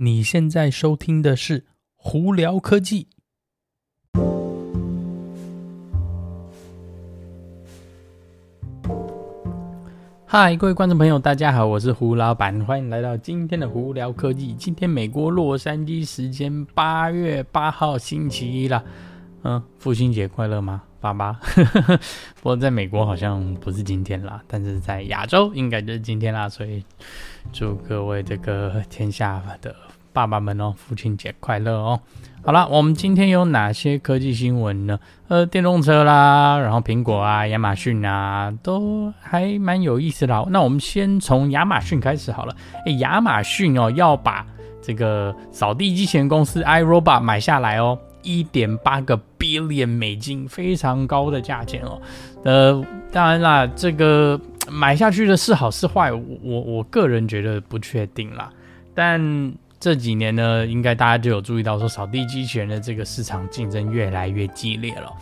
[0.00, 1.60] 你现在收听的是
[1.96, 3.08] 《胡聊科技》。
[10.24, 14.54] 嗨，各位观众朋友，大家好，我是胡老板，欢迎来到今天的《胡聊科技》。
[14.56, 18.84] 今天美国洛杉矶时间八月八号星期一了，
[19.42, 20.84] 嗯，父亲节快乐吗？
[21.00, 21.38] 爸爸，
[22.40, 26.84] 不过在美国好像不是今天啦，但是在亚洲应该就是今天啦，所以
[27.52, 29.74] 祝各位这个天下的。
[30.10, 32.00] 爸爸们哦，父亲节快乐哦！
[32.42, 34.98] 好了，我们今天有哪些科技新闻呢？
[35.28, 40.46] 呃，电动车啦，然后苹果啊、亚马逊啊，都还蛮有意思的。
[40.50, 42.56] 那我们先从亚马逊开始好了。
[42.86, 44.44] 诶，亚马逊哦要把
[44.82, 47.96] 这个扫地机器人公司 iRobot 买下来哦，
[48.28, 52.00] 一点八个 billion 美金，非常高的价钱哦。
[52.44, 54.38] 呃，当然啦，这个
[54.70, 58.52] 买下去的是好是坏，我我个人觉得不确定啦，
[58.94, 59.52] 但。
[59.80, 65.12] 这几年呢，应该大家就有注意到，说扫地机器人的这个市场竞争越来越激烈了。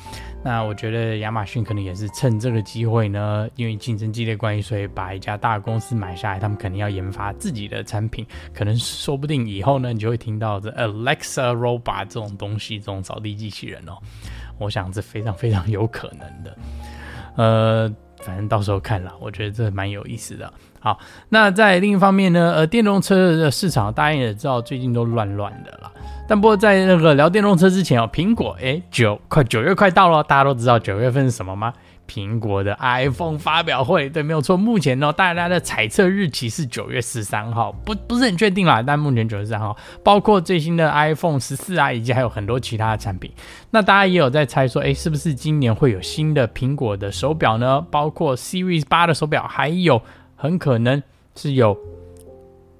[0.42, 13.98] 那我觉得亚马逊可能也是趁这个机会呢，因为竞争激烈关系，所以把一家大公司买下来，他们肯定要研发自己的产品，可能说不定以后呢，你就会听到这 Alexa Robot 这种东西，这种扫地机器人哦，
[14.58, 16.58] 我想是非常非常有可能的。
[17.36, 17.96] 呃。
[18.26, 20.52] 反正到时候看了，我觉得这蛮有意思的。
[20.80, 25.92] 好，那在另一方面呢，呃，电动车的市场大家也知道，最近都乱乱的了。
[26.28, 31.72] 但不过在那个聊电动车之前哦，苹果诶，九快九月快到了，大家都知道九月份是什么吗？
[32.06, 34.56] 苹果的 iPhone 发表会，对，没有错。
[34.56, 38.82] 目前呢，大家的猜测日期是九月十三号，不不是很确定啦。
[38.82, 43.30] 但目前九月十三号，包括最新的 iPhone 十四啊，以及还有很多其他的产品。
[43.70, 47.80] 那大家也有在猜说，哎，是不是今年会有新的苹果的手表呢？
[47.90, 50.00] 包括 Series 八的手表，还有
[50.36, 51.02] 很可能
[51.34, 51.76] 是有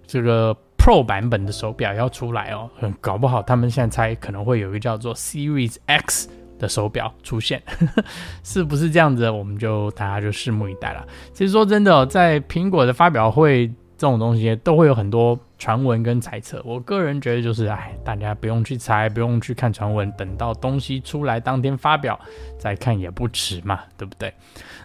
[0.07, 2.71] 这个 Pro 版本的手表要出来哦。
[2.79, 6.29] 很搞不好他们现在猜可能会有一个叫做 Series X。
[6.59, 7.63] 的手表出现，
[8.43, 9.29] 是不是这样子？
[9.31, 11.07] 我们就大家就拭目以待了。
[11.33, 13.69] 其实说真的，在苹果的发表会
[13.99, 16.63] 这种东西，都会有很多传闻跟猜测。
[16.65, 22.19] 我个人觉得就是，哎，大家不用去猜，不用去看传闻，等到东西出来当天发表
[22.59, 24.33] 再看也不迟嘛，对不对？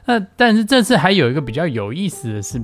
[0.05, 2.61] 那但是这次还有一个比较有意思的是，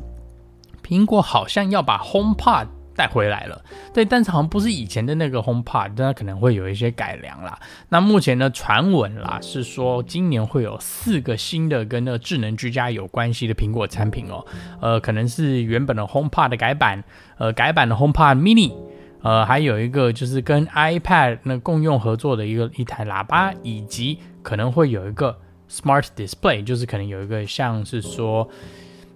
[0.81, 2.68] 苹果好像要把 HomePod。
[2.97, 3.63] 带回来了，
[3.94, 7.58] 对，但是好像不是以前的那个 HomePod，但它可能会有一些改良啦。
[7.90, 14.44] 那目前呢，传闻啦是说今年会有四个新的跟那个智能居家有关系的苹果产品哦，
[14.81, 17.03] 呃，可能是原本的 HomePod 的改版，
[17.38, 18.74] 呃，改版的 HomePod Mini，
[19.22, 25.38] 呃，还有一个就是跟 iPad 那共用合作的一个一台喇叭，以及可能会有一个
[25.69, 28.50] Smart Display，就是可能有一个像是说。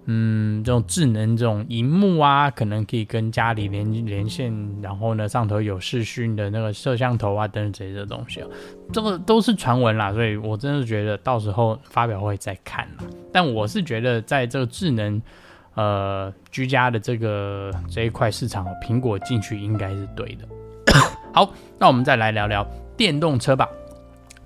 [0.06, 4.52] 嗯，这种智能这种荧幕啊，可能可以跟家里连连线，
[4.82, 8.50] 然后呢，上头有视讯的那个摄像头啊，等等这些东西哦，
[8.92, 13.04] 这个都是传闻啦，所以我真的觉得到时候发表会再看啦。
[13.32, 15.22] 但我是觉得，在这个智能
[15.76, 20.48] 呃居家的这个这一块市场，苹果进去应该是对的。
[21.32, 22.68] 好，那我们再来聊聊
[22.98, 23.70] 电动车吧。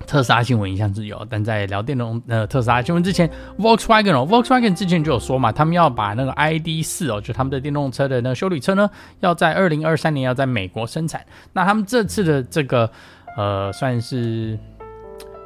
[0.06, 3.28] 特斯拉新闻一向自由，但在聊电动呃特斯拉新闻之前
[3.58, 8.88] ，Volkswagen 哦，Volkswagen 之前就有说嘛，他们要把那个 ID.4 哦，就他们的电动车的那个修理车呢，
[9.20, 11.24] 要在二零二三年要在美国生产。
[11.52, 12.90] 那他们这次的这个
[13.36, 14.58] 呃，算是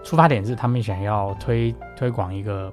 [0.04, 2.72] 出发点是他们想要推推广一个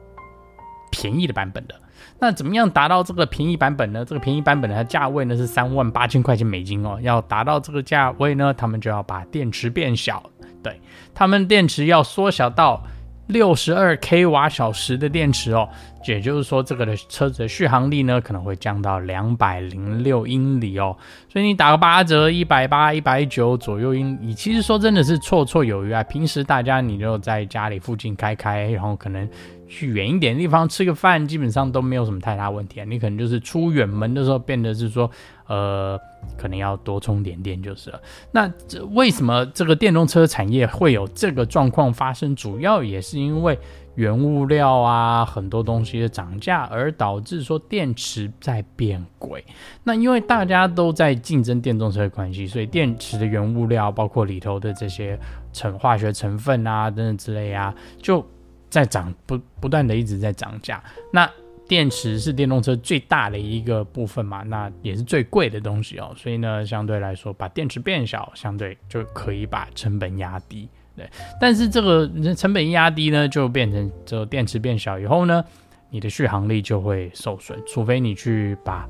[0.92, 1.76] 便宜的版本的。
[2.20, 4.04] 那怎么样达到这个便宜版本呢？
[4.06, 7.00] 这个便宜版本的价位呢是三万八千块钱美金哦。
[7.02, 10.24] 要达到这个价位呢，他们就要把电池变小。
[10.64, 10.82] 对，
[11.14, 12.84] 他们电池要缩小到
[13.28, 15.68] 六十二 k 瓦小时的电池哦，
[16.06, 20.96] 也就是说，这个的车子的续航力呢可能会降到两百零六英里哦。
[21.32, 26.02] 所以你打个八折，一百八、一百九左右英里，其实说真的是绰绰有余啊。
[26.04, 29.28] 平时大家你就在家里附近开开，然后可能
[29.68, 32.86] 去远一点的地方吃个饭，基本上都没有什么太大问题啊。
[32.88, 35.10] 你可能就是出远门的时候，变得是说。
[35.48, 36.00] 呃，
[36.38, 38.02] 可能要多充点电就是了。
[38.32, 42.36] 那这为什么这个电动车产业会有这个状况发生？
[42.36, 43.58] 主要也是因为
[43.96, 49.44] 原物料啊，很多东西的涨价，而导致说电池在变贵。
[49.84, 55.18] 那因为大家都在竞争电动车的关系，所以电池的原物料，包括里头的这些
[55.52, 58.24] 成化学成分啊等等之类啊，就
[58.70, 60.84] 在涨，不不断的一直在涨价。
[61.12, 61.28] 那
[61.68, 71.10] 电池是电动车最大的一个部分嘛，那也是最贵的东西哦，所以呢，相对来说，把电池变小，相对就可以把成本压低，对。
[71.42, 75.44] 但是这个成本压低呢，就变成这电池变小以后呢，
[75.90, 78.88] 你的续航力就会受损，除非你去把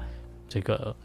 [0.48, 0.96] 这个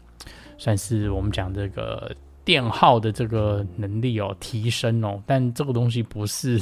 [0.57, 2.15] 算是我们讲这个
[2.45, 6.61] 电耗的这个能力哦提升哦，但这个东西不是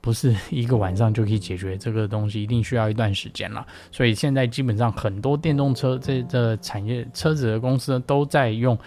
[0.00, 3.66] 不是一个晚上就可以解决，这个东西一定需要一段时间了。
[3.92, 8.78] 所以现在基本上很多电动车这这产业车子的公司都在用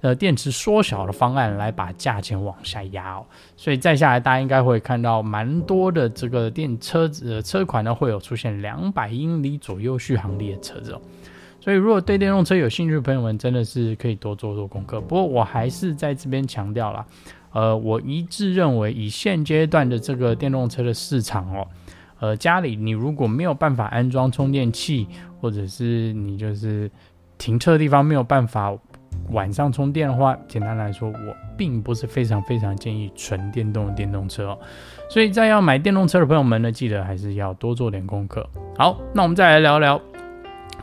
[0.00, 3.26] 呃电池缩小的方案来把价钱往下压哦。
[3.56, 11.00] 所以再下来大家应该会看到蛮多的这个电车子车款呢会有出现两百英里左右续航力的车子哦。
[11.60, 15.00] 所以，如果对电动车有兴趣的朋友们，真的是可以多做做功课。
[15.00, 17.06] 不过，我还是在这边强调了，
[17.52, 21.68] 呃，我一致认为，以现阶段的这个电动车的市场哦，
[22.20, 25.06] 呃，家里你如果没有办法安装充电器，
[25.40, 26.90] 或者是你就是
[27.38, 28.72] 停车的地方没有办法
[29.30, 34.58] 晚上充电的话，简单来说，我并不是非常非常建议纯电动电动车哦。
[35.10, 38.48] 所以在要买电动车的朋友们呢，记得还是要多做点功课。
[38.78, 40.11] 好，那我们再来聊聊。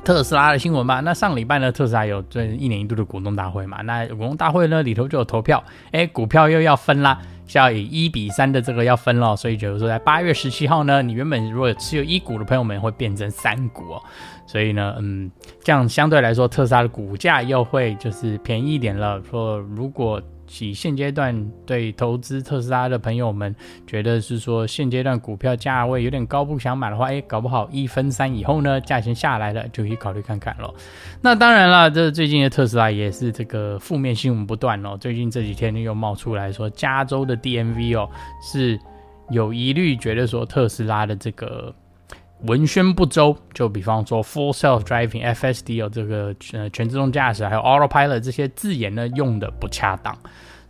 [0.09, 1.01] 特斯拉的新闻吧。
[1.01, 3.83] 那上礼拜呢，特斯拉有这一年一度的股东大会嘛？
[3.83, 9.35] 那股东大会呢里头就有投票，哎，股票又要分啦，是要以一比三的这个要分了。
[9.35, 14.01] 所以就是说，在八月十七号呢，你原本如果持有一股的朋友们会变成三股哦。
[14.47, 15.29] 所以呢，嗯，
[15.63, 19.21] 这样相对来说，特斯拉的股价又会就是便宜一点了。
[19.29, 20.19] 说如果。
[20.59, 23.55] 以现阶段对投资特斯拉的朋友们，
[23.85, 30.73] 觉得是说现阶段股票价位有点高，不想买的话，哎，搞不好一分三以后呢，价钱下来了，就可以考虑看看喽。
[31.21, 34.97] 那当然了，这最近的特斯拉也是这个负面新闻不断哦。
[34.97, 38.09] 最近这几天又冒出来说，加州的 DMV 哦
[38.41, 38.79] 是
[39.29, 41.73] 有疑虑，觉得说特斯拉的这个
[42.43, 50.17] 文宣不周，就比方说 Full Self Driving FSD 哦，这个呃全自动驾驶还有 Autopilot 这些字眼呢用的不恰当。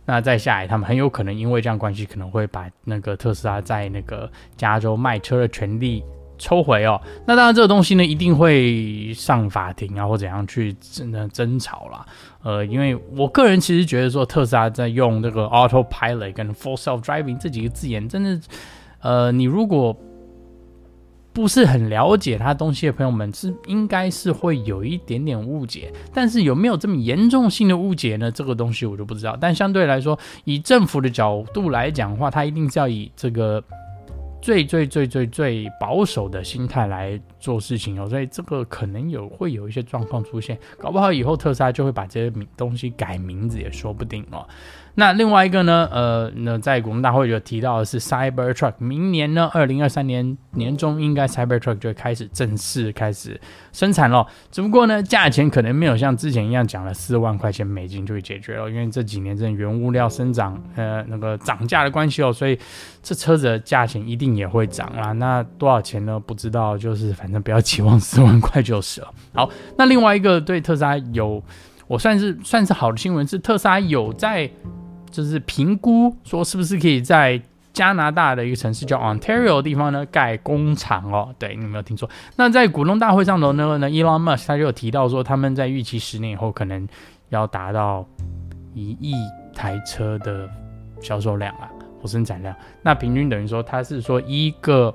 [0.04, 6.02] 那再下来，他们很有可能因为这样关系，可能会把那个特斯拉在那个加州卖车的权利
[6.36, 7.00] 抽回哦。
[7.24, 12.04] 那当然，这个东西呢，一定会上法庭啊，或怎样去争争吵啦。
[12.42, 18.40] 呃，因为我个人其实觉得说，特斯拉在用这个 Autopilot 跟 Full Self Driving 这几个字眼，真的，
[19.02, 19.96] 呃，你如果
[21.32, 28.30] 不是很了解他东西的朋友们，是应该是会有一点点误解，但是有没有这么严重性的误解呢？
[28.30, 29.36] 这个东西我就不知道。
[29.40, 33.62] 但相对来说，以政府的角度来讲的话，他一定是要以这个
[34.42, 44.44] 最最最最最保守的心态来做事情哦，所以这个可能有会有一些状况出现，搞不好以后特斯拉就会把这些名东西改名字也说不定哦。
[44.96, 53.40] 那另外一个呢，呃，那在股东大会就提到的是 Cybertruck，明年呢，二零二三年年中应该 Cybertruck 就会开始正式开始
[53.72, 54.26] 生产了。
[54.50, 62.58] 只不过呢，价钱可能没有像之前一样讲了四万块钱美金就会解决了，因为这几年这原物料生涨，呃，那个涨价的关系哦，所以
[63.02, 65.12] 这车子的价钱一定也会涨啦。
[65.12, 66.18] 那多少钱呢？
[66.18, 69.08] 不知道，就是反正不要期望四万块就是了。
[69.34, 69.48] 好，
[69.78, 71.42] 那另外一个对特斯拉有
[71.86, 74.50] 我算是算是好的新闻是，特斯拉有在。
[75.10, 77.40] 就是评估说是不是可以在
[77.72, 81.34] 加拿大的一个城市叫 Ontario 的地方呢盖工厂哦？
[81.38, 82.08] 对，你有没有听错？
[82.36, 86.86] 那在股东大会上头呢，呢 Elon Musk 他就有提到说，他们在预期十年以后可能
[87.28, 88.04] 要达到
[88.74, 89.14] 一亿
[89.54, 90.48] 台车的
[91.00, 91.70] 销售量啊，
[92.00, 92.54] 或生产量。
[92.82, 94.94] 那平均等于说，他是说一个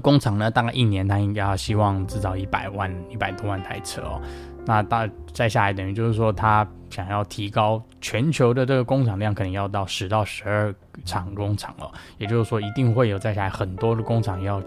[0.00, 4.20] 工厂呢，大概一年他应该希望制造一百万、一百多万台车哦。
[4.66, 11.90] 那大再下来，等于就是说，他想要提高全球的这个工厂量，可能要到十到十二厂工厂了。
[12.18, 14.60] 也就是说，一定会有再下来很多的工厂要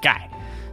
[0.00, 0.30] 盖。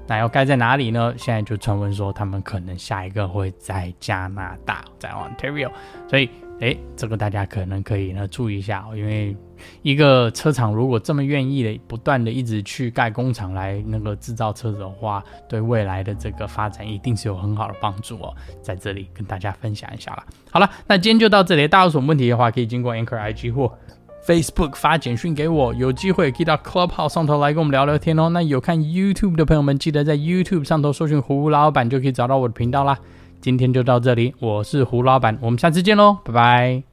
[0.08, 1.14] 那要盖在哪里呢？
[1.18, 5.72] 现在就传闻说，他们可能下一个会在加拿大，在 Ontario。
[6.10, 6.30] 所以。
[6.60, 9.36] 诶，这个大家可能可以呢注意一下哦，因为
[9.82, 18.34] 一个车厂如果这么愿意的不断的一直去盖工厂来那个制造车子的话，对未来的这个发展一定是有很好的帮助哦。
[18.62, 20.24] 在这里跟大家分享一下了。
[20.52, 23.78] 好了，那今天就到这里，大家有什么问题的话，可以经过 Anchor IG 或
[24.26, 28.30] Facebook 发简讯给我，有机会可以到 Clubhouse 上头来跟我们聊聊天哦。
[28.30, 32.98] 那有看 YouTube 的朋友们，记得在 YouTube 上头搜寻胡老板就可以找到我的频道啦。
[33.42, 36.93] 今天就到这里，我是胡老板，我们下次见喽，拜拜。